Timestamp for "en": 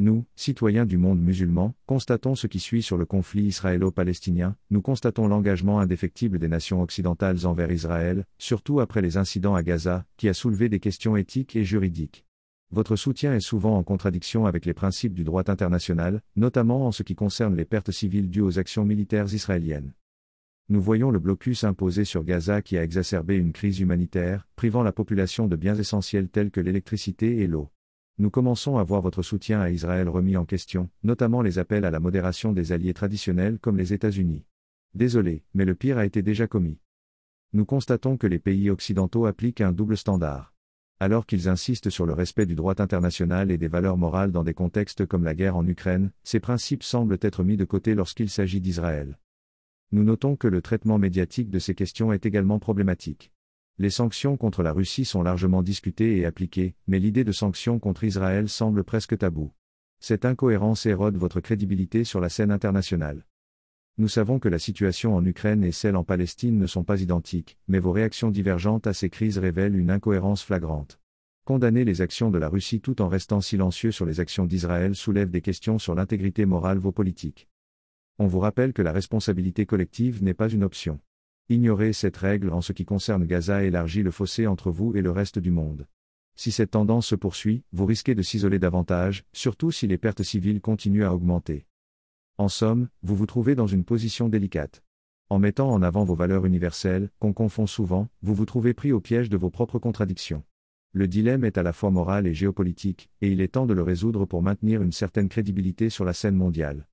13.76-13.82, 16.86-16.92, 30.36-30.44, 45.56-45.66, 65.16-65.24, 65.96-66.04, 73.00-73.08, 82.50-82.60, 92.38-92.48, 95.28-95.40, 95.72-95.82